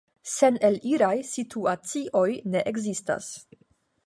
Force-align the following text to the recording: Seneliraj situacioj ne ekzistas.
Seneliraj 0.35 1.13
situacioj 1.33 2.25
ne 2.55 2.65
ekzistas. 2.73 3.31